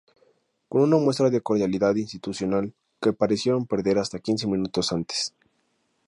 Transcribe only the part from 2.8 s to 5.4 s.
que parecieron perder hasta quince minutos antes.